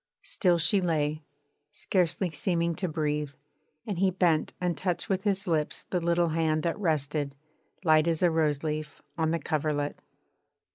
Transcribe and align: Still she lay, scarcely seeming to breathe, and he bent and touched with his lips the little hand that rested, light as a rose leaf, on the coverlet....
Still 0.23 0.57
she 0.57 0.81
lay, 0.81 1.21
scarcely 1.71 2.31
seeming 2.31 2.73
to 2.73 2.87
breathe, 2.87 3.33
and 3.85 3.99
he 3.99 4.09
bent 4.09 4.51
and 4.59 4.75
touched 4.75 5.09
with 5.09 5.25
his 5.25 5.45
lips 5.47 5.83
the 5.91 5.99
little 5.99 6.29
hand 6.29 6.63
that 6.63 6.79
rested, 6.79 7.35
light 7.83 8.07
as 8.07 8.23
a 8.23 8.31
rose 8.31 8.63
leaf, 8.63 9.03
on 9.15 9.29
the 9.29 9.37
coverlet.... 9.37 9.99